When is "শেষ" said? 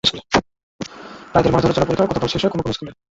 2.29-2.41